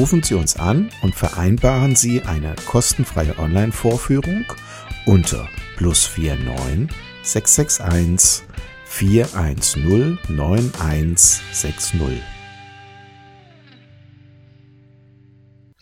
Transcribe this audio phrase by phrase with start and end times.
[0.00, 4.46] Rufen Sie uns an und vereinbaren Sie eine kostenfreie Online-Vorführung
[5.04, 6.88] unter plus 49
[7.22, 8.48] 661
[8.86, 12.22] 410 9160.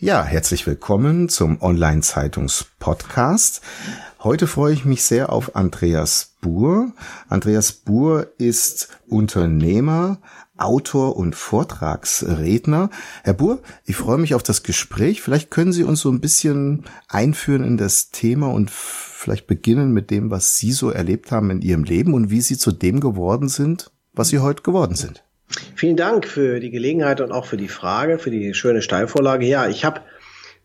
[0.01, 3.61] Ja, herzlich willkommen zum Online-Zeitungs-Podcast.
[4.25, 6.93] Heute freue ich mich sehr auf Andreas Buhr.
[7.29, 10.19] Andreas Buhr ist Unternehmer,
[10.59, 12.91] Autor und Vortragsredner.
[13.23, 15.23] Herr Buhr, ich freue mich auf das Gespräch.
[15.23, 20.11] Vielleicht können Sie uns so ein bisschen einführen in das Thema und vielleicht beginnen mit
[20.11, 23.49] dem, was Sie so erlebt haben in Ihrem Leben und wie Sie zu dem geworden
[23.49, 25.25] sind, was Sie heute geworden sind.
[25.75, 29.47] Vielen Dank für die Gelegenheit und auch für die Frage, für die schöne Steilvorlage.
[29.47, 30.03] Ja, ich habe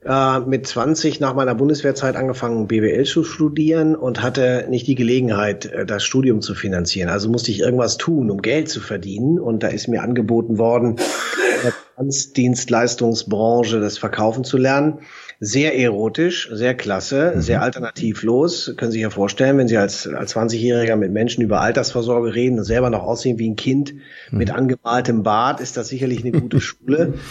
[0.05, 5.65] äh, mit 20 nach meiner Bundeswehrzeit angefangen, BWL zu studieren und hatte nicht die Gelegenheit,
[5.65, 7.09] äh, das Studium zu finanzieren.
[7.09, 9.39] Also musste ich irgendwas tun, um Geld zu verdienen.
[9.39, 14.99] Und da ist mir angeboten worden, in der Finanzdienstleistungsbranche das Verkaufen zu lernen.
[15.39, 17.41] Sehr erotisch, sehr klasse, mhm.
[17.41, 18.73] sehr alternativlos.
[18.77, 22.59] Können Sie sich ja vorstellen, wenn Sie als, als 20-Jähriger mit Menschen über Altersvorsorge reden
[22.59, 24.37] und selber noch aussehen wie ein Kind mhm.
[24.37, 27.13] mit angemaltem Bart, ist das sicherlich eine gute Schule.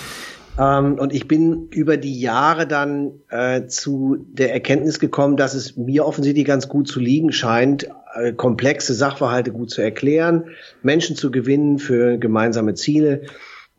[0.62, 5.76] Ähm, und ich bin über die Jahre dann äh, zu der Erkenntnis gekommen, dass es
[5.76, 10.44] mir offensichtlich ganz gut zu liegen scheint, äh, komplexe Sachverhalte gut zu erklären,
[10.82, 13.22] Menschen zu gewinnen für gemeinsame Ziele.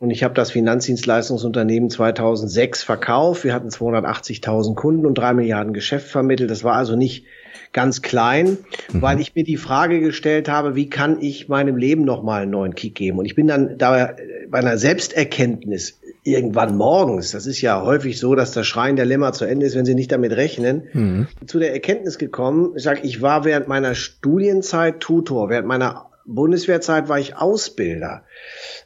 [0.00, 3.44] Und ich habe das Finanzdienstleistungsunternehmen 2006 verkauft.
[3.44, 6.50] Wir hatten 280.000 Kunden und drei Milliarden Geschäft vermittelt.
[6.50, 7.24] Das war also nicht
[7.72, 8.58] ganz klein,
[8.92, 9.02] mhm.
[9.02, 12.74] weil ich mir die Frage gestellt habe, wie kann ich meinem Leben nochmal einen neuen
[12.74, 13.18] Kick geben?
[13.18, 14.14] Und ich bin dann da
[14.48, 19.32] bei einer Selbsterkenntnis irgendwann morgens, das ist ja häufig so, dass das Schreien der Lämmer
[19.34, 21.26] zu Ende ist, wenn sie nicht damit rechnen, mhm.
[21.46, 27.10] zu der Erkenntnis gekommen, ich sag, ich war während meiner Studienzeit Tutor, während meiner Bundeswehrzeit
[27.10, 28.24] war ich Ausbilder.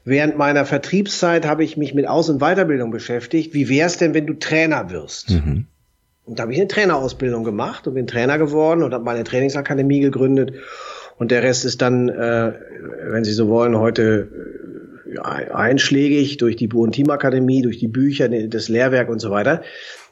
[0.04, 3.54] Während meiner Vertriebszeit habe ich mich mit Aus- und Weiterbildung beschäftigt.
[3.54, 5.30] Wie wäre es denn, wenn du Trainer wirst?
[5.30, 5.66] Mhm.
[6.24, 10.00] Und da habe ich eine Trainerausbildung gemacht und bin Trainer geworden und habe meine Trainingsakademie
[10.00, 10.54] gegründet.
[11.16, 12.52] Und der Rest ist dann, äh,
[13.10, 14.28] wenn Sie so wollen, heute
[15.22, 19.62] einschlägig durch die Buh- und Teamakademie, durch die Bücher, das Lehrwerk und so weiter.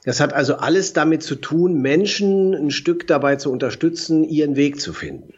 [0.04, 4.80] Das hat also alles damit zu tun, Menschen ein Stück dabei zu unterstützen, ihren Weg
[4.80, 5.34] zu finden.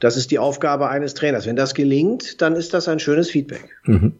[0.00, 1.46] Das ist die Aufgabe eines Trainers.
[1.46, 3.76] Wenn das gelingt, dann ist das ein schönes Feedback.
[3.84, 4.14] Mhm.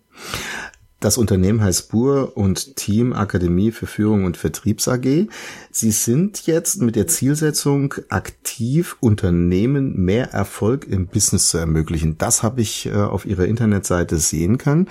[1.03, 5.27] Das Unternehmen heißt Bur und Team Akademie für Führung und Vertriebs AG.
[5.73, 12.19] Sie sind jetzt mit der Zielsetzung aktiv, Unternehmen mehr Erfolg im Business zu ermöglichen.
[12.19, 14.87] Das habe ich äh, auf Ihrer Internetseite sehen können.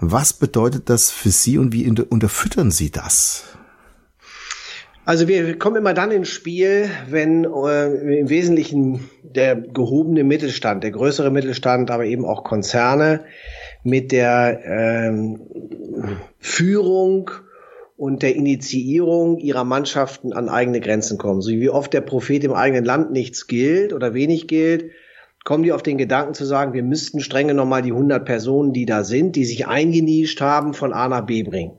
[0.00, 3.44] Was bedeutet das für Sie und wie unterfüttern Sie das?
[5.04, 10.92] Also wir kommen immer dann ins Spiel, wenn äh, im Wesentlichen der gehobene Mittelstand, der
[10.92, 13.20] größere Mittelstand, aber eben auch Konzerne
[13.86, 15.40] mit der ähm,
[16.38, 17.30] Führung
[17.96, 21.40] und der Initiierung ihrer Mannschaften an eigene Grenzen kommen.
[21.40, 24.90] So wie oft der Prophet im eigenen Land nichts gilt oder wenig gilt,
[25.44, 28.84] kommen die auf den Gedanken zu sagen, wir müssten strenge nochmal die 100 Personen, die
[28.84, 31.76] da sind, die sich eingenischt haben, von A nach B bringen.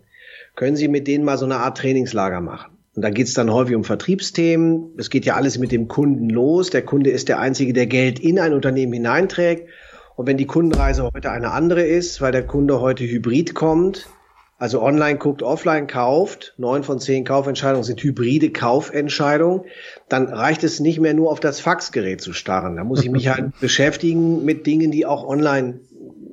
[0.56, 2.78] Können Sie mit denen mal so eine Art Trainingslager machen?
[2.96, 4.96] Und da geht es dann häufig um Vertriebsthemen.
[4.98, 6.72] Es geht ja alles mit dem Kunden los.
[6.72, 9.68] Der Kunde ist der Einzige, der Geld in ein Unternehmen hineinträgt.
[10.18, 14.10] Und wenn die Kundenreise heute eine andere ist, weil der Kunde heute hybrid kommt,
[14.58, 19.62] also online guckt, offline kauft, neun von zehn Kaufentscheidungen sind hybride Kaufentscheidungen,
[20.10, 22.78] dann reicht es nicht mehr nur auf das Faxgerät zu starren.
[22.78, 25.82] Da muss ich mich halt beschäftigen mit Dingen, die auch online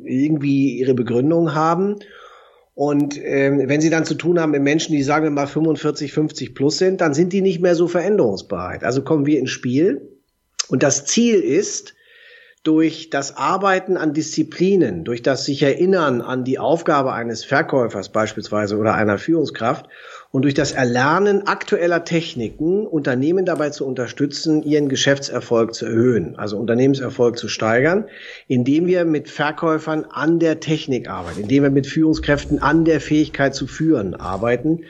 [0.02, 1.96] irgendwie ihre Begründung haben.
[2.72, 6.10] Und ähm, wenn Sie dann zu tun haben mit Menschen, die sagen wir mal 45,
[6.10, 8.82] 50 plus sind, dann sind die nicht mehr so veränderungsbereit.
[8.82, 10.08] Also kommen wir ins Spiel.
[10.68, 11.94] Und das Ziel ist,
[12.64, 18.78] durch das Arbeiten an Disziplinen, durch das sich Erinnern an die Aufgabe eines Verkäufers beispielsweise
[18.78, 19.86] oder einer Führungskraft
[20.30, 26.56] und durch das Erlernen aktueller Techniken Unternehmen dabei zu unterstützen, ihren Geschäftserfolg zu erhöhen, also
[26.56, 28.06] Unternehmenserfolg zu steigern,
[28.48, 33.54] indem wir mit Verkäufern an der Technik arbeiten, indem wir mit Führungskräften an der Fähigkeit
[33.54, 34.80] zu führen arbeiten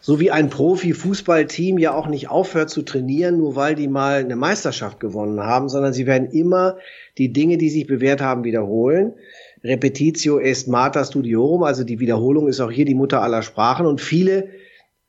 [0.00, 4.36] so wie ein Profi-Fußballteam ja auch nicht aufhört zu trainieren, nur weil die mal eine
[4.36, 6.78] Meisterschaft gewonnen haben, sondern sie werden immer
[7.18, 9.12] die Dinge, die sich bewährt haben, wiederholen.
[9.62, 14.00] Repetitio est mater studiorum, also die Wiederholung ist auch hier die Mutter aller Sprachen und
[14.00, 14.48] viele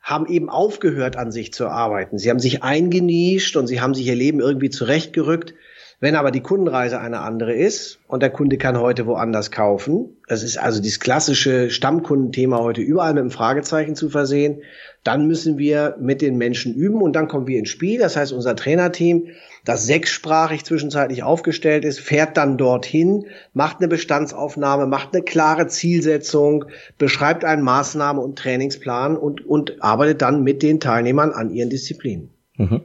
[0.02, 2.18] haben eben aufgehört an sich zu arbeiten.
[2.18, 5.54] Sie haben sich eingenischt und sie haben sich ihr Leben irgendwie zurechtgerückt
[6.02, 10.42] wenn aber die Kundenreise eine andere ist und der Kunde kann heute woanders kaufen, das
[10.42, 14.64] ist also dieses klassische Stammkundenthema heute überall mit einem Fragezeichen zu versehen,
[15.04, 18.00] dann müssen wir mit den Menschen üben und dann kommen wir ins Spiel.
[18.00, 19.28] Das heißt, unser Trainerteam,
[19.64, 26.66] das sechssprachig zwischenzeitlich aufgestellt ist, fährt dann dorthin, macht eine Bestandsaufnahme, macht eine klare Zielsetzung,
[26.98, 32.32] beschreibt einen Maßnahme- und Trainingsplan und, und arbeitet dann mit den Teilnehmern an ihren Disziplinen.
[32.58, 32.82] Mhm.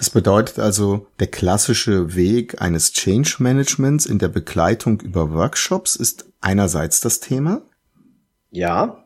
[0.00, 6.24] Das bedeutet also, der klassische Weg eines Change Managements in der Begleitung über Workshops ist
[6.40, 7.60] einerseits das Thema.
[8.50, 8.99] Ja.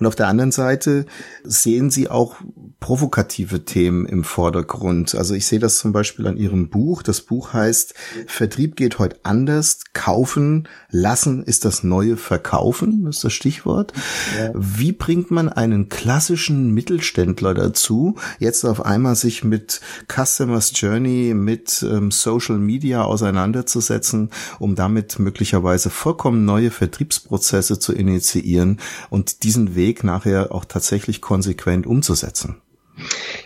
[0.00, 1.06] Und auf der anderen Seite
[1.44, 2.36] sehen Sie auch
[2.80, 5.14] provokative Themen im Vordergrund.
[5.14, 7.02] Also ich sehe das zum Beispiel an Ihrem Buch.
[7.02, 7.94] Das Buch heißt
[8.26, 9.80] Vertrieb geht heute anders.
[9.92, 13.92] Kaufen, lassen ist das neue Verkaufen, ist das Stichwort.
[14.36, 14.50] Ja.
[14.54, 19.80] Wie bringt man einen klassischen Mittelständler dazu, jetzt auf einmal sich mit
[20.12, 28.80] Customers Journey, mit ähm, Social Media auseinanderzusetzen, um damit möglicherweise vollkommen neue Vertriebsprozesse zu initiieren
[29.10, 32.56] und diesen Weg Weg nachher auch tatsächlich konsequent umzusetzen?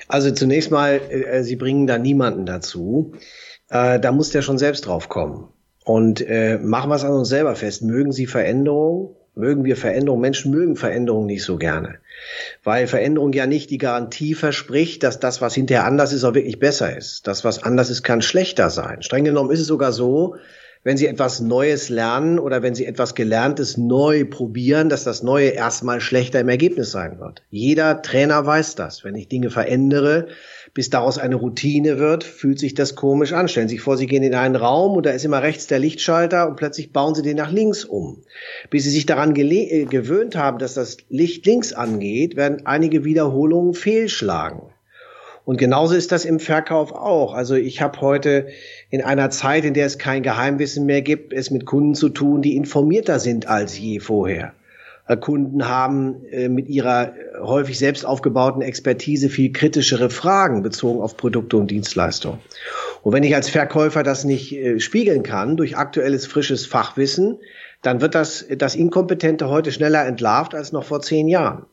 [0.07, 3.13] Also zunächst mal, äh, Sie bringen da niemanden dazu.
[3.69, 5.49] Äh, da muss der schon selbst drauf kommen.
[5.85, 7.83] Und äh, machen wir es an uns selber fest.
[7.83, 9.17] Mögen Sie Veränderung?
[9.35, 10.21] Mögen wir Veränderung?
[10.21, 11.99] Menschen mögen Veränderung nicht so gerne.
[12.63, 16.59] Weil Veränderung ja nicht die Garantie verspricht, dass das, was hinterher anders ist, auch wirklich
[16.61, 17.27] besser ist.
[17.27, 19.03] Das, was anders ist, kann schlechter sein.
[19.03, 20.37] Streng genommen ist es sogar so,
[20.85, 25.49] wenn Sie etwas Neues lernen oder wenn Sie etwas Gelerntes neu probieren, dass das Neue
[25.49, 27.43] erstmal schlechter im Ergebnis sein wird.
[27.51, 29.05] Jeder Trainer weiß das.
[29.05, 30.29] Wenn ich Dinge verändere,
[30.75, 33.49] bis daraus eine Routine wird, fühlt sich das komisch an.
[33.49, 35.79] Stellen Sie sich vor, Sie gehen in einen Raum und da ist immer rechts der
[35.79, 38.23] Lichtschalter und plötzlich bauen Sie den nach links um.
[38.71, 43.75] Bis Sie sich daran äh, gewöhnt haben, dass das Licht links angeht, werden einige Wiederholungen
[43.75, 44.63] fehlschlagen.
[45.49, 47.33] Und genauso ist das im Verkauf auch.
[47.33, 48.49] Also ich habe heute
[48.91, 52.43] in einer Zeit, in der es kein Geheimwissen mehr gibt, es mit Kunden zu tun,
[52.43, 54.53] die informierter sind als je vorher.
[55.07, 61.17] Äh, Kunden haben äh, mit ihrer häufig selbst aufgebauten Expertise viel kritischere Fragen bezogen auf
[61.17, 62.41] Produkte und Dienstleistungen.
[63.03, 67.39] Und wenn ich als Verkäufer das nicht äh, spiegeln kann durch aktuelles frisches Fachwissen,
[67.81, 71.65] dann wird das, das Inkompetente heute schneller entlarvt als noch vor zehn Jahren.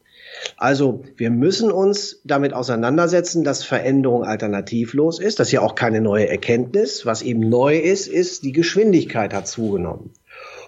[0.57, 5.39] Also wir müssen uns damit auseinandersetzen, dass Veränderung alternativlos ist.
[5.39, 7.05] Das ist ja auch keine neue Erkenntnis.
[7.05, 10.11] Was eben neu ist, ist, die Geschwindigkeit hat zugenommen.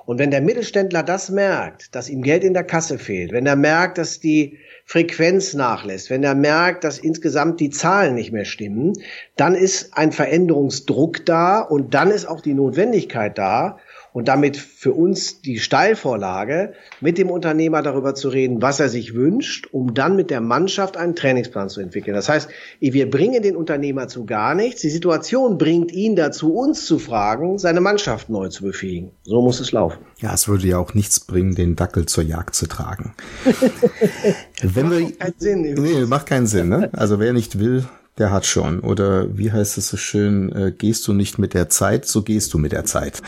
[0.06, 3.58] Und wenn der Mittelständler das merkt, dass ihm Geld in der Kasse fehlt, wenn er
[3.58, 8.94] merkt, dass die Frequenz nachlässt, wenn er merkt, dass insgesamt die Zahlen nicht mehr stimmen,
[9.36, 13.80] dann ist ein Veränderungsdruck da und dann ist auch die Notwendigkeit da,
[14.18, 19.14] und damit für uns die Steilvorlage, mit dem Unternehmer darüber zu reden, was er sich
[19.14, 22.16] wünscht, um dann mit der Mannschaft einen Trainingsplan zu entwickeln.
[22.16, 22.50] Das heißt,
[22.80, 24.82] wir bringen den Unternehmer zu gar nichts.
[24.82, 29.12] Die Situation bringt ihn dazu, uns zu fragen, seine Mannschaft neu zu befähigen.
[29.22, 30.00] So muss es laufen.
[30.18, 33.14] Ja, es würde ja auch nichts bringen, den Dackel zur Jagd zu tragen.
[34.64, 35.62] Wenn wir, macht keinen Sinn.
[35.62, 36.70] Nee, macht keinen Sinn.
[36.70, 36.90] Ne?
[36.94, 37.86] Also wer nicht will,
[38.18, 38.80] der hat schon.
[38.80, 42.54] Oder wie heißt es so schön, äh, gehst du nicht mit der Zeit, so gehst
[42.54, 43.22] du mit der Zeit.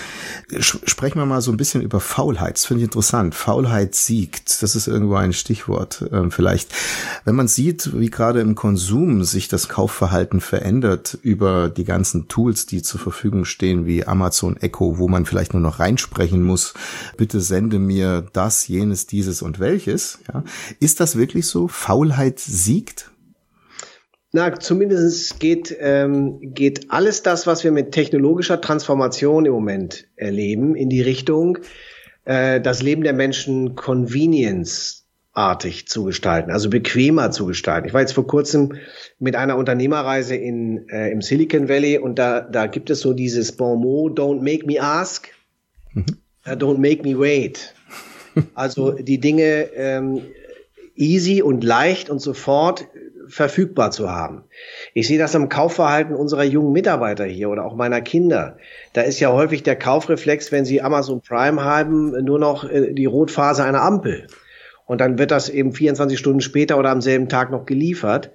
[0.59, 2.55] Sprechen wir mal so ein bisschen über Faulheit.
[2.55, 3.35] Das finde ich interessant.
[3.35, 4.61] Faulheit siegt.
[4.63, 6.73] Das ist irgendwo ein Stichwort äh, vielleicht.
[7.25, 12.65] Wenn man sieht, wie gerade im Konsum sich das Kaufverhalten verändert über die ganzen Tools,
[12.65, 16.73] die zur Verfügung stehen, wie Amazon Echo, wo man vielleicht nur noch reinsprechen muss,
[17.17, 20.19] bitte sende mir das, jenes, dieses und welches.
[20.33, 20.43] Ja,
[20.79, 21.67] ist das wirklich so?
[21.67, 23.08] Faulheit siegt?
[24.31, 30.75] Na, zumindest geht, ähm, geht alles das, was wir mit technologischer Transformation im Moment erleben,
[30.75, 31.57] in die Richtung,
[32.25, 37.87] äh, das Leben der Menschen convenience-artig zu gestalten, also bequemer zu gestalten.
[37.87, 38.75] Ich war jetzt vor kurzem
[39.17, 43.53] mit einer Unternehmerreise in, äh, im Silicon Valley und da, da gibt es so dieses
[43.53, 45.29] Bon mot, don't make me ask,
[45.93, 46.05] mhm.
[46.45, 47.73] uh, don't make me wait.
[48.53, 50.21] Also die Dinge ähm,
[50.95, 52.85] easy und leicht und sofort
[53.29, 54.43] verfügbar zu haben.
[54.93, 58.57] Ich sehe das am Kaufverhalten unserer jungen Mitarbeiter hier oder auch meiner Kinder.
[58.93, 63.05] Da ist ja häufig der Kaufreflex, wenn sie Amazon Prime haben, nur noch äh, die
[63.05, 64.27] Rotphase einer Ampel.
[64.85, 68.31] Und dann wird das eben 24 Stunden später oder am selben Tag noch geliefert.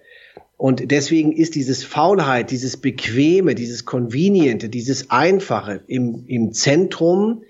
[0.56, 7.42] Und deswegen ist dieses Faulheit, dieses Bequeme, dieses Conveniente, dieses Einfache im, im Zentrum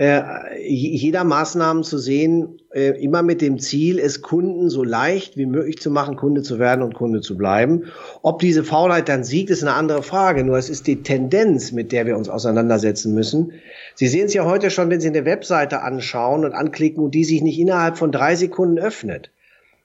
[0.00, 5.80] jeder Maßnahmen zu sehen, äh, immer mit dem Ziel, es Kunden so leicht wie möglich
[5.80, 7.86] zu machen, Kunde zu werden und Kunde zu bleiben.
[8.22, 10.44] Ob diese Faulheit dann siegt, ist eine andere Frage.
[10.44, 13.54] Nur es ist die Tendenz, mit der wir uns auseinandersetzen müssen.
[13.96, 17.24] Sie sehen es ja heute schon, wenn Sie eine Webseite anschauen und anklicken und die
[17.24, 19.32] sich nicht innerhalb von drei Sekunden öffnet.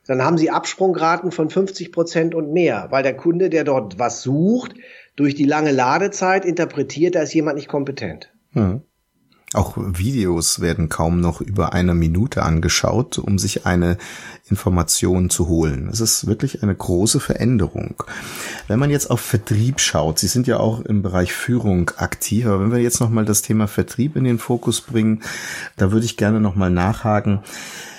[0.06, 4.22] Dann haben Sie Absprungraten von 50 Prozent und mehr, weil der Kunde, der dort was
[4.22, 4.76] sucht,
[5.16, 8.32] durch die lange Ladezeit interpretiert, da ist jemand nicht kompetent.
[8.52, 8.82] Hm.
[9.54, 13.98] Auch Videos werden kaum noch über eine Minute angeschaut, um sich eine
[14.50, 15.90] Information zu holen.
[15.92, 18.04] Es ist wirklich eine große Veränderung.
[18.68, 22.62] Wenn man jetzt auf Vertrieb schaut, Sie sind ja auch im Bereich Führung aktiv, aber
[22.62, 25.22] wenn wir jetzt nochmal das Thema Vertrieb in den Fokus bringen,
[25.78, 27.40] da würde ich gerne nochmal nachhaken.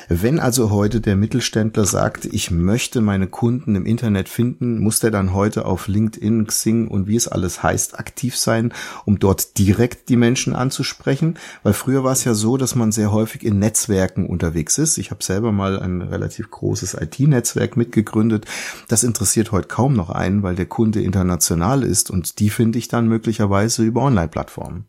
[0.09, 5.11] Wenn also heute der Mittelständler sagt, ich möchte meine Kunden im Internet finden, muss der
[5.11, 8.73] dann heute auf LinkedIn, Xing und wie es alles heißt aktiv sein,
[9.07, 11.39] um dort direkt die Menschen anzusprechen?
[11.63, 14.99] Weil früher war es ja so, dass man sehr häufig in Netzwerken unterwegs ist.
[14.99, 18.45] Ich habe selber mal ein relativ großes IT-Netzwerk mitgegründet.
[18.89, 22.89] Das interessiert heute kaum noch einen, weil der Kunde international ist und die finde ich
[22.89, 24.85] dann möglicherweise über Online-Plattformen.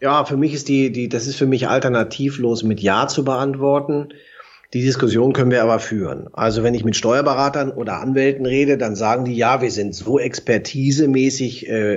[0.00, 4.08] Ja, für mich ist die, die, das ist für mich alternativlos mit Ja zu beantworten.
[4.72, 6.28] Die Diskussion können wir aber führen.
[6.32, 10.18] Also wenn ich mit Steuerberatern oder Anwälten rede, dann sagen die, ja, wir sind so
[10.18, 11.94] expertisemäßig äh,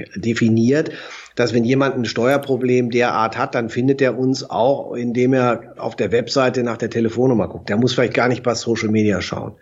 [0.00, 0.90] äh, definiert,
[1.38, 5.94] dass wenn jemand ein Steuerproblem derart hat, dann findet er uns auch, indem er auf
[5.94, 7.68] der Webseite nach der Telefonnummer guckt.
[7.68, 9.54] Der muss vielleicht gar nicht bei Social Media schauen.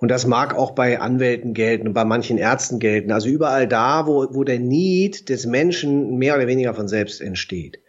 [0.00, 3.10] Und das mag auch bei Anwälten gelten und bei manchen Ärzten gelten.
[3.10, 7.80] Also überall da, wo, wo der Need des Menschen mehr oder weniger von selbst entsteht.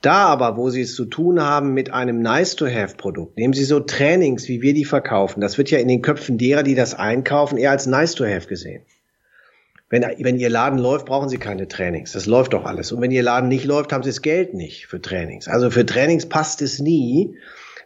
[0.00, 4.48] Da aber, wo Sie es zu tun haben mit einem Nice-to-Have-Produkt, nehmen Sie so Trainings,
[4.48, 5.40] wie wir die verkaufen.
[5.40, 8.82] Das wird ja in den Köpfen derer, die das einkaufen, eher als Nice-to-Have gesehen.
[9.92, 12.12] Wenn, wenn Ihr Laden läuft, brauchen Sie keine Trainings.
[12.12, 12.92] Das läuft doch alles.
[12.92, 15.48] Und wenn Ihr Laden nicht läuft, haben Sie das Geld nicht für Trainings.
[15.48, 17.36] Also für Trainings passt es nie.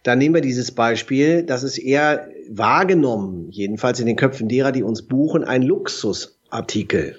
[0.05, 4.85] Dann nehmen wir dieses Beispiel, das ist eher wahrgenommen, jedenfalls in den Köpfen derer, die
[4.85, 7.19] uns buchen, ein Luxusartikel.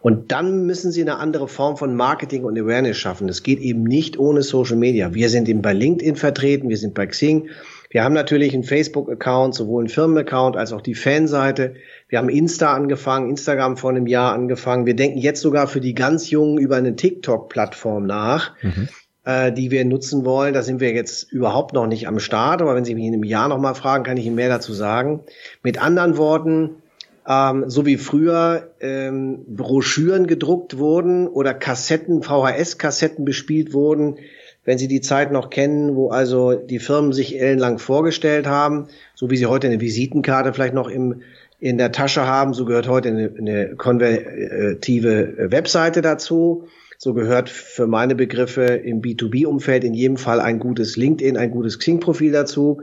[0.00, 3.26] Und dann müssen sie eine andere Form von Marketing und Awareness schaffen.
[3.26, 5.12] Das geht eben nicht ohne Social Media.
[5.12, 7.48] Wir sind eben bei LinkedIn vertreten, wir sind bei Xing.
[7.94, 11.76] Wir haben natürlich einen Facebook-Account, sowohl einen Firmen-Account als auch die Fanseite.
[12.08, 14.84] Wir haben Insta angefangen, Instagram vor einem Jahr angefangen.
[14.84, 18.88] Wir denken jetzt sogar für die ganz Jungen über eine TikTok-Plattform nach, mhm.
[19.24, 20.54] äh, die wir nutzen wollen.
[20.54, 23.22] Da sind wir jetzt überhaupt noch nicht am Start, aber wenn Sie mich in einem
[23.22, 25.20] Jahr nochmal fragen, kann ich Ihnen mehr dazu sagen.
[25.62, 26.82] Mit anderen Worten,
[27.28, 34.16] ähm, so wie früher ähm, Broschüren gedruckt wurden oder Kassetten, VHS-Kassetten bespielt wurden,
[34.64, 39.30] wenn Sie die Zeit noch kennen, wo also die Firmen sich ellenlang vorgestellt haben, so
[39.30, 41.22] wie Sie heute eine Visitenkarte vielleicht noch im
[41.64, 42.52] in der Tasche haben.
[42.52, 46.68] So gehört heute eine, eine konvertive Webseite dazu.
[46.98, 51.78] So gehört für meine Begriffe im B2B-Umfeld in jedem Fall ein gutes LinkedIn, ein gutes
[51.78, 52.82] Xing-Profil dazu.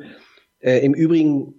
[0.60, 1.54] Äh, Im Übrigen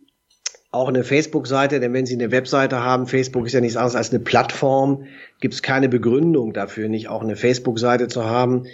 [0.72, 4.10] auch eine Facebook-Seite, denn wenn Sie eine Webseite haben, Facebook ist ja nichts anderes als
[4.10, 5.04] eine Plattform,
[5.40, 8.64] gibt es keine Begründung dafür, nicht auch eine Facebook-Seite zu haben.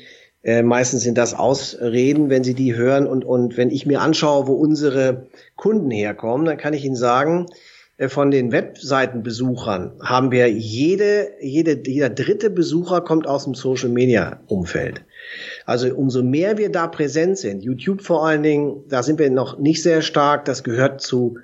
[0.43, 3.07] Äh, meistens sind das Ausreden, wenn Sie die hören.
[3.07, 5.27] Und, und wenn ich mir anschaue, wo unsere
[5.57, 7.47] Kunden herkommen, dann kann ich Ihnen sagen,
[7.99, 13.91] äh, von den Webseitenbesuchern haben wir jede, jede, jeder dritte Besucher kommt aus dem Social
[13.91, 15.03] Media Umfeld.
[15.67, 19.59] Also umso mehr wir da präsent sind, YouTube vor allen Dingen, da sind wir noch
[19.59, 21.39] nicht sehr stark, das gehört zu,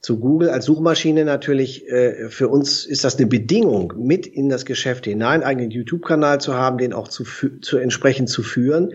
[0.00, 4.64] zu Google als Suchmaschine natürlich, äh, für uns ist das eine Bedingung, mit in das
[4.64, 7.24] Geschäft hinein, eigenen YouTube-Kanal zu haben, den auch zu,
[7.60, 8.94] zu entsprechend zu führen,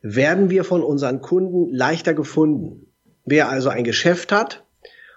[0.00, 2.86] werden wir von unseren Kunden leichter gefunden.
[3.24, 4.64] Wer also ein Geschäft hat,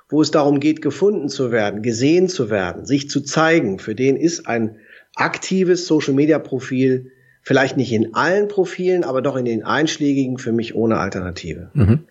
[0.09, 4.17] wo es darum geht, gefunden zu werden, gesehen zu werden, sich zu zeigen, für den
[4.17, 4.77] ist ein
[5.15, 10.97] aktives Social-Media-Profil vielleicht nicht in allen Profilen, aber doch in den einschlägigen für mich ohne
[10.97, 11.71] Alternative.
[11.73, 12.05] Mhm.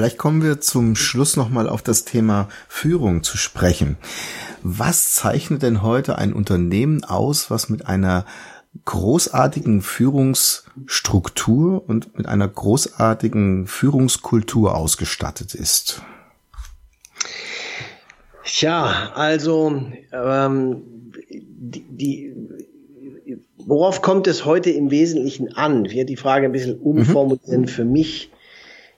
[0.00, 3.98] Vielleicht kommen wir zum Schluss nochmal auf das Thema Führung zu sprechen.
[4.62, 8.24] Was zeichnet denn heute ein Unternehmen aus, was mit einer
[8.86, 16.00] großartigen Führungsstruktur und mit einer großartigen Führungskultur ausgestattet ist?
[18.42, 19.82] Tja, also
[20.14, 22.34] ähm, die, die,
[23.58, 25.84] worauf kommt es heute im Wesentlichen an?
[25.84, 27.68] Ich werde die Frage ein bisschen umformulieren mhm.
[27.68, 28.30] für mich.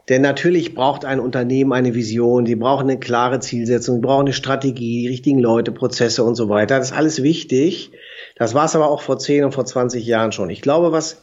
[0.08, 4.32] Denn natürlich braucht ein Unternehmen eine Vision, die brauchen eine klare Zielsetzung, die brauchen eine
[4.32, 6.78] Strategie, die richtigen Leute, Prozesse und so weiter.
[6.78, 7.92] Das ist alles wichtig.
[8.36, 10.50] Das war es aber auch vor 10 und vor 20 Jahren schon.
[10.50, 11.22] Ich glaube, was,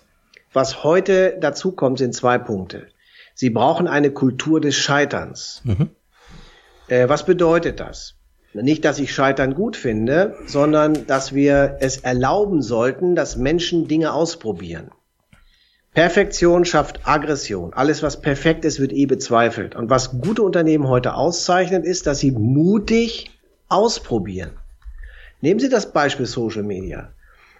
[0.54, 2.88] was heute dazu kommt, sind zwei Punkte.
[3.34, 5.62] Sie brauchen eine Kultur des Scheiterns.
[5.66, 5.90] Mhm.
[6.88, 8.16] Äh, was bedeutet das?
[8.54, 14.14] Nicht, dass ich Scheitern gut finde, sondern dass wir es erlauben sollten, dass Menschen Dinge
[14.14, 14.90] ausprobieren.
[15.94, 17.74] Perfektion schafft Aggression.
[17.74, 19.76] Alles, was perfekt ist, wird eh bezweifelt.
[19.76, 23.32] Und was gute Unternehmen heute auszeichnet, ist, dass sie mutig
[23.70, 24.52] ausprobieren.
[25.42, 27.10] Nehmen Sie das Beispiel Social Media.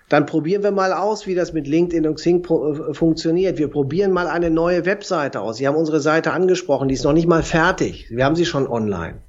[0.10, 3.58] Dann probieren wir mal aus, wie das mit LinkedIn und Xing äh, funktioniert.
[3.58, 5.58] Wir probieren mal eine neue Webseite aus.
[5.58, 8.08] Sie haben unsere Seite angesprochen, die ist noch nicht mal fertig.
[8.10, 9.22] Wir haben sie schon online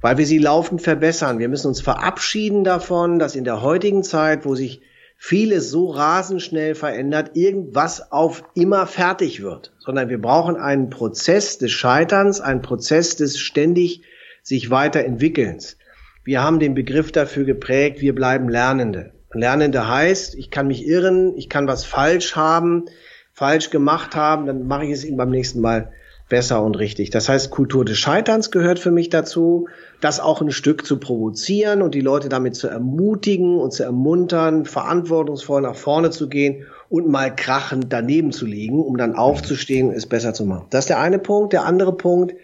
[0.00, 1.38] weil wir sie laufend verbessern.
[1.38, 4.80] Wir müssen uns verabschieden davon, dass in der heutigen Zeit, wo sich
[5.20, 11.58] vieles so rasend schnell verändert, irgendwas auf immer fertig wird, sondern wir brauchen einen Prozess
[11.58, 14.02] des Scheiterns, einen Prozess des ständig
[14.44, 15.76] sich weiterentwickelns.
[16.22, 19.12] Wir haben den Begriff dafür geprägt, wir bleiben Lernende.
[19.32, 22.84] Lernende heißt, ich kann mich irren, ich kann was falsch haben,
[23.32, 25.92] falsch gemacht haben, dann mache ich es ihm beim nächsten Mal
[26.28, 27.10] besser und richtig.
[27.10, 29.68] Das heißt, Kultur des Scheiterns gehört für mich dazu,
[30.00, 34.64] das auch ein Stück zu provozieren und die Leute damit zu ermutigen und zu ermuntern,
[34.64, 39.94] verantwortungsvoll nach vorne zu gehen und mal krachend daneben zu liegen, um dann aufzustehen und
[39.94, 40.66] es besser zu machen.
[40.70, 41.52] Das ist der eine Punkt.
[41.52, 42.34] Der andere Punkt,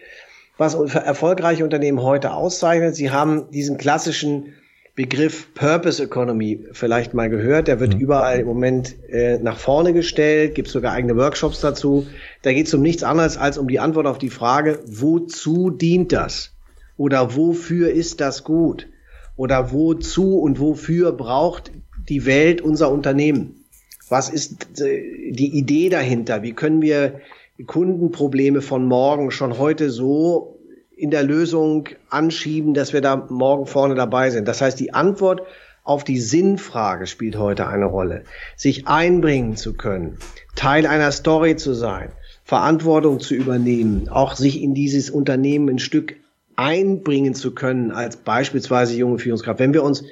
[0.57, 4.53] was erfolgreiche Unternehmen heute auszeichnet, sie haben diesen klassischen
[4.95, 7.67] Begriff Purpose Economy vielleicht mal gehört.
[7.67, 7.99] Der wird mhm.
[7.99, 12.07] überall im Moment äh, nach vorne gestellt, gibt sogar eigene Workshops dazu.
[12.43, 16.13] Da geht es um nichts anderes als um die Antwort auf die Frage, wozu dient
[16.13, 16.53] das?
[16.95, 18.87] Oder wofür ist das gut?
[19.35, 21.71] Oder wozu und wofür braucht
[22.07, 23.65] die Welt unser Unternehmen?
[24.07, 26.41] Was ist äh, die Idee dahinter?
[26.41, 27.19] Wie können wir
[27.67, 30.54] Kundenprobleme von morgen schon heute so
[30.97, 34.47] in der Lösung anschieben, dass wir da morgen vorne dabei sind.
[34.47, 35.41] Das heißt, die Antwort
[35.83, 38.23] auf die Sinnfrage spielt heute eine Rolle.
[38.55, 40.17] Sich einbringen zu können,
[40.55, 42.11] Teil einer Story zu sein,
[42.43, 46.15] Verantwortung zu übernehmen, auch sich in dieses Unternehmen ein Stück
[46.55, 49.59] einbringen zu können, als beispielsweise junge Führungskraft.
[49.59, 50.03] Wenn wir uns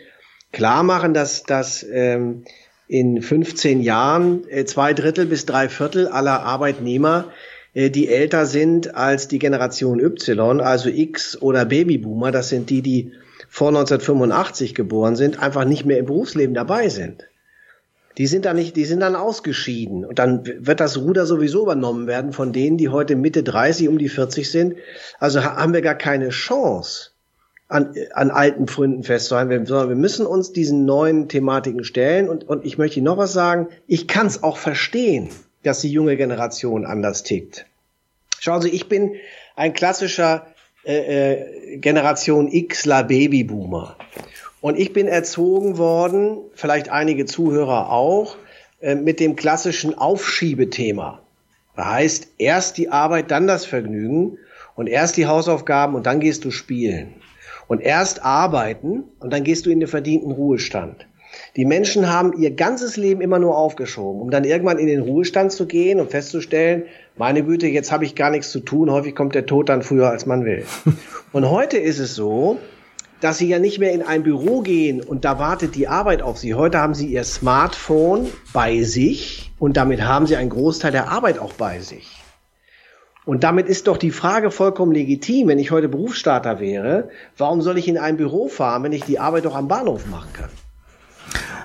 [0.52, 2.44] klar machen, dass, dass ähm,
[2.88, 7.30] in 15 Jahren äh, zwei Drittel bis drei Viertel aller Arbeitnehmer
[7.76, 13.12] die älter sind als die Generation Y, also X oder Babyboomer, das sind die, die
[13.50, 17.28] vor 1985 geboren sind, einfach nicht mehr im Berufsleben dabei sind.
[18.20, 20.06] Die sind dann nicht, die sind dann ausgeschieden.
[20.06, 23.98] Und dann wird das Ruder sowieso übernommen werden von denen, die heute Mitte 30 um
[23.98, 24.76] die 40 sind.
[25.20, 27.10] Also haben wir gar keine Chance,
[27.70, 32.30] an, an alten Fründen festzuhalten, sondern wir müssen uns diesen neuen Thematiken stellen.
[32.30, 33.70] Und, und ich möchte noch was sagen.
[33.88, 35.30] Ich kann es auch verstehen
[35.64, 37.66] dass die junge Generation anders tickt.
[38.40, 39.16] Schauen Sie, ich bin
[39.56, 40.48] ein klassischer
[40.86, 43.96] äh, äh, Generation Xler Babyboomer.
[44.60, 48.38] Und ich bin erzogen worden, vielleicht einige Zuhörer auch,
[48.82, 51.22] äh, mit dem klassischen Aufschiebethema.
[51.76, 54.38] Das heißt, erst die Arbeit, dann das Vergnügen
[54.76, 57.16] und erst die Hausaufgaben und dann gehst du spielen.
[57.68, 61.08] Und erst arbeiten und dann gehst du in den verdienten Ruhestand.
[61.56, 65.52] Die Menschen haben ihr ganzes Leben immer nur aufgeschoben, um dann irgendwann in den Ruhestand
[65.52, 66.86] zu gehen und festzustellen,
[67.16, 70.10] meine Güte, jetzt habe ich gar nichts zu tun, häufig kommt der Tod dann früher,
[70.10, 70.66] als man will.
[71.32, 72.58] Und heute ist es so,
[73.22, 76.38] dass sie ja nicht mehr in ein Büro gehen und da wartet die Arbeit auf
[76.38, 76.56] sie.
[76.56, 81.40] Heute haben sie ihr Smartphone bei sich und damit haben sie einen Großteil der Arbeit
[81.40, 82.18] auch bei sich.
[83.24, 87.78] Und damit ist doch die Frage vollkommen legitim, wenn ich heute Berufsstarter wäre, warum soll
[87.78, 90.50] ich in ein Büro fahren, wenn ich die Arbeit doch am Bahnhof machen kann?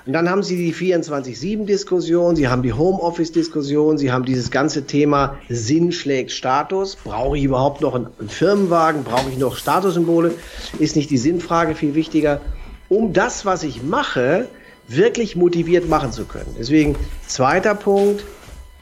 [0.09, 5.37] Und dann haben Sie die 24-7-Diskussion, Sie haben die Homeoffice-Diskussion, Sie haben dieses ganze Thema
[5.49, 6.95] Sinn schlägt Status.
[6.95, 9.03] Brauche ich überhaupt noch einen, Firmenwagen?
[9.03, 10.33] Brauche ich noch Statussymbole?
[10.79, 12.41] Ist nicht die Sinnfrage viel wichtiger?
[12.89, 14.47] Um das, was ich mache,
[14.87, 16.55] wirklich motiviert machen zu können.
[16.57, 16.95] Deswegen
[17.27, 18.23] zweiter Punkt,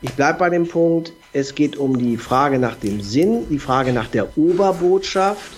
[0.02, 3.92] ich bleibe bei dem Punkt, es geht um die Frage nach dem Sinn, die Frage
[3.92, 5.58] nach der Oberbotschaft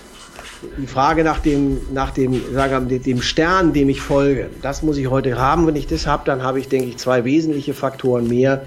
[0.78, 4.96] die Frage nach dem, nach dem, sagen wir, dem Stern, dem ich folge, das muss
[4.96, 5.66] ich heute haben.
[5.66, 8.62] Wenn ich das habe, dann habe ich, denke ich, zwei wesentliche Faktoren mehr,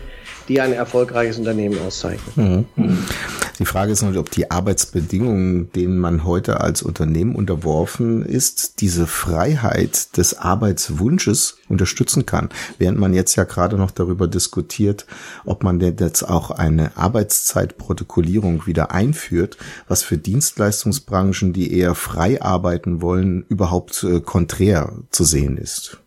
[0.48, 2.66] die ein erfolgreiches Unternehmen auszeichnen.
[2.76, 2.98] Mhm.
[3.60, 9.06] Die Frage ist natürlich, ob die Arbeitsbedingungen, denen man heute als Unternehmen unterworfen ist, diese
[9.06, 12.50] Freiheit des Arbeitswunsches unterstützen kann.
[12.80, 15.06] Während man jetzt ja gerade noch darüber diskutiert,
[15.46, 22.42] ob man denn jetzt auch eine Arbeitszeitprotokollierung wieder einführt, was für Dienstleistungsbranchen, die eher frei
[22.42, 26.03] arbeiten wollen, überhaupt äh, konträr zu sehen ist.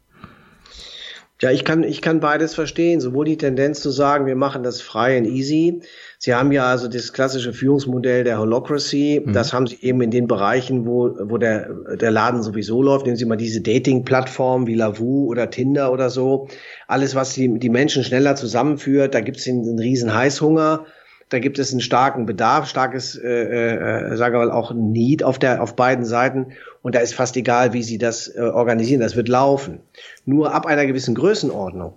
[1.43, 3.01] Ja, ich kann, ich kann beides verstehen.
[3.01, 5.83] Sowohl die Tendenz zu sagen, wir machen das frei und easy.
[6.19, 9.23] Sie haben ja also das klassische Führungsmodell der Holocracy.
[9.25, 9.33] Mhm.
[9.35, 11.69] Das haben Sie eben in den Bereichen, wo, wo der,
[12.01, 13.05] der Laden sowieso läuft.
[13.05, 16.49] Nehmen Sie mal diese Dating-Plattformen wie Lavu oder Tinder oder so.
[16.87, 19.15] Alles, was die, die Menschen schneller zusammenführt.
[19.15, 20.87] Da gibt es einen, einen riesen Heißhunger.
[21.29, 25.63] Da gibt es einen starken Bedarf, starkes, äh, äh, sage mal auch Need auf der
[25.63, 26.53] auf beiden Seiten.
[26.83, 29.01] Und da ist fast egal, wie sie das äh, organisieren.
[29.01, 29.81] Das wird laufen.
[30.25, 31.95] Nur ab einer gewissen Größenordnung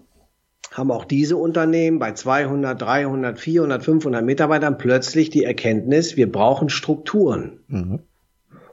[0.71, 6.69] haben auch diese Unternehmen bei 200, 300, 400, 500 Mitarbeitern plötzlich die Erkenntnis, wir brauchen
[6.69, 7.59] Strukturen.
[7.67, 7.99] Mhm.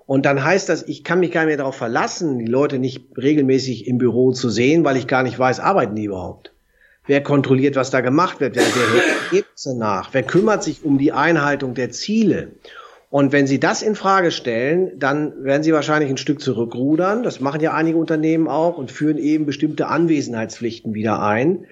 [0.07, 3.19] Und dann heißt das, ich kann mich gar nicht mehr darauf verlassen, die Leute nicht
[3.19, 6.53] regelmäßig im Büro zu sehen, weil ich gar nicht weiß, arbeiten die überhaupt.
[7.07, 8.57] Wer kontrolliert, was da gemacht wird?
[8.57, 10.13] Wer, wer hört Ergebnisse nach?
[10.13, 12.53] Wer kümmert sich um die Einhaltung der Ziele?
[13.11, 17.23] Und wenn Sie das in Frage stellen, dann werden Sie wahrscheinlich ein Stück zurückrudern.
[17.23, 21.67] Das machen ja einige Unternehmen auch und führen eben bestimmte Anwesenheitspflichten wieder ein.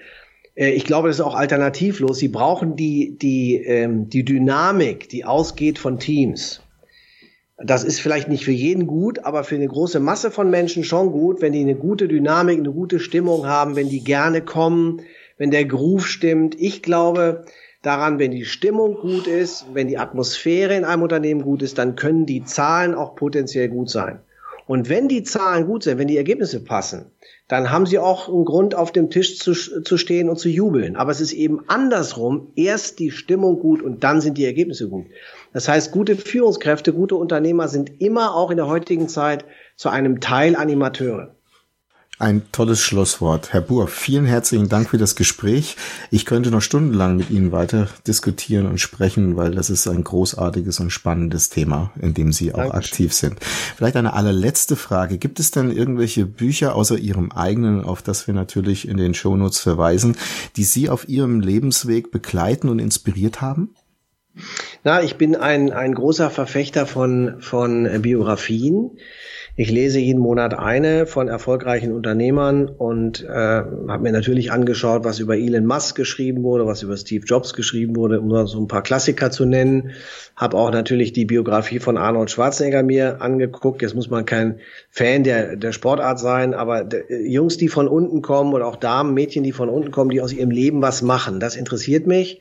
[0.54, 2.18] Äh, ich glaube, das ist auch alternativlos.
[2.18, 6.60] Sie brauchen die, die, ähm, die Dynamik, die ausgeht von Teams.
[7.56, 11.12] Das ist vielleicht nicht für jeden gut, aber für eine große Masse von Menschen schon
[11.12, 15.02] gut, wenn die eine gute Dynamik, eine gute Stimmung haben, wenn die gerne kommen,
[15.36, 16.60] wenn der Groove stimmt.
[16.60, 17.44] Ich glaube
[17.82, 21.96] daran, wenn die Stimmung gut ist, wenn die Atmosphäre in einem Unternehmen gut ist, dann
[21.96, 24.20] können die Zahlen auch potenziell gut sein.
[24.66, 27.10] Und wenn die Zahlen gut sind, wenn die Ergebnisse passen,
[27.48, 30.96] dann haben sie auch einen Grund, auf dem Tisch zu, zu stehen und zu jubeln.
[30.96, 32.52] Aber es ist eben andersrum.
[32.56, 35.04] Erst die Stimmung gut und dann sind die Ergebnisse gut.
[35.52, 39.44] Das heißt, gute Führungskräfte, gute Unternehmer sind immer auch in der heutigen Zeit
[39.76, 41.33] zu einem Teil Animateure.
[42.20, 43.52] Ein tolles Schlusswort.
[43.52, 45.76] Herr Buhr, vielen herzlichen Dank für das Gespräch.
[46.12, 50.78] Ich könnte noch stundenlang mit Ihnen weiter diskutieren und sprechen, weil das ist ein großartiges
[50.78, 52.78] und spannendes Thema, in dem Sie auch Dankeschön.
[52.78, 53.40] aktiv sind.
[53.42, 55.18] Vielleicht eine allerletzte Frage.
[55.18, 59.58] Gibt es denn irgendwelche Bücher außer Ihrem eigenen, auf das wir natürlich in den Shownotes
[59.58, 60.16] verweisen,
[60.54, 63.74] die Sie auf Ihrem Lebensweg begleiten und inspiriert haben?
[64.82, 68.98] Na, ich bin ein, ein großer Verfechter von, von Biografien.
[69.56, 75.20] Ich lese jeden Monat eine von erfolgreichen Unternehmern und äh, habe mir natürlich angeschaut, was
[75.20, 78.66] über Elon Musk geschrieben wurde, was über Steve Jobs geschrieben wurde, um nur so ein
[78.66, 79.92] paar Klassiker zu nennen.
[80.34, 83.82] Habe auch natürlich die Biografie von Arnold Schwarzenegger mir angeguckt.
[83.82, 84.58] Jetzt muss man kein
[84.90, 89.14] Fan der, der Sportart sein, aber der, Jungs, die von unten kommen oder auch Damen,
[89.14, 92.40] Mädchen, die von unten kommen, die aus ihrem Leben was machen, das interessiert mich.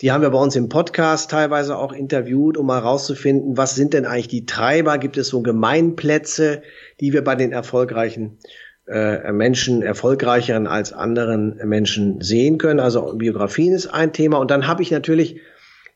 [0.00, 3.94] Die haben wir bei uns im Podcast teilweise auch interviewt, um mal rauszufinden, was sind
[3.94, 4.96] denn eigentlich die Treiber?
[4.96, 6.62] Gibt es so Gemeinplätze,
[7.00, 8.38] die wir bei den erfolgreichen
[8.86, 12.78] äh, Menschen, erfolgreicheren als anderen Menschen sehen können?
[12.78, 14.38] Also Biografien ist ein Thema.
[14.38, 15.40] Und dann habe ich natürlich,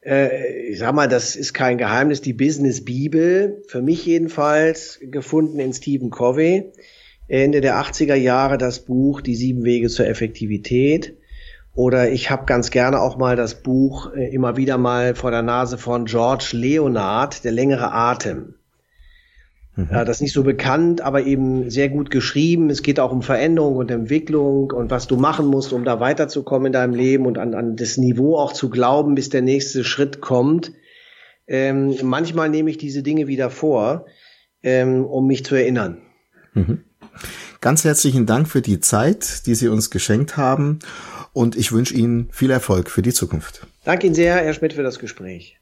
[0.04, 5.60] äh, ich sag mal, das ist kein Geheimnis, die Business Bibel, für mich jedenfalls, gefunden
[5.60, 6.72] in Stephen Covey.
[7.28, 11.16] Ende der 80er Jahre das Buch Die sieben Wege zur Effektivität.
[11.74, 15.42] Oder ich habe ganz gerne auch mal das Buch äh, immer wieder mal vor der
[15.42, 18.54] Nase von George Leonard, Der längere Atem.
[19.74, 19.88] Mhm.
[19.90, 22.68] Ja, das ist nicht so bekannt, aber eben sehr gut geschrieben.
[22.68, 26.66] Es geht auch um Veränderung und Entwicklung und was du machen musst, um da weiterzukommen
[26.66, 30.20] in deinem Leben und an, an das Niveau auch zu glauben, bis der nächste Schritt
[30.20, 30.72] kommt.
[31.46, 34.04] Ähm, manchmal nehme ich diese Dinge wieder vor,
[34.62, 36.02] ähm, um mich zu erinnern.
[36.52, 36.84] Mhm.
[37.62, 40.80] Ganz herzlichen Dank für die Zeit, die Sie uns geschenkt haben
[41.32, 43.66] und ich wünsche Ihnen viel Erfolg für die Zukunft.
[43.84, 45.58] Danke Ihnen sehr, Herr Schmidt, für das Gespräch.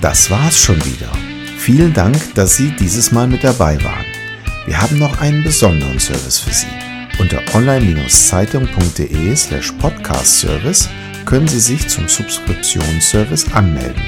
[0.00, 1.10] Das war's schon wieder.
[1.58, 4.04] Vielen Dank, dass Sie dieses Mal mit dabei waren.
[4.66, 6.66] Wir haben noch einen besonderen Service für Sie.
[7.18, 10.88] Unter online-zeitung.de slash podcast-service
[11.24, 14.02] können Sie sich zum Subskriptionsservice anmelden.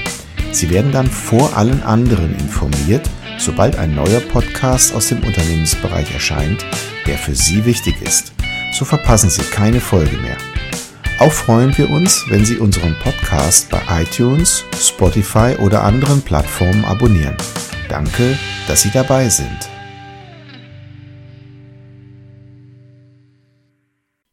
[0.52, 6.64] Sie werden dann vor allen anderen informiert, sobald ein neuer Podcast aus dem Unternehmensbereich erscheint,
[7.06, 8.32] der für Sie wichtig ist
[8.72, 10.36] so verpassen Sie keine Folge mehr.
[11.18, 17.36] Auch freuen wir uns, wenn Sie unseren Podcast bei iTunes, Spotify oder anderen Plattformen abonnieren.
[17.88, 19.68] Danke, dass Sie dabei sind.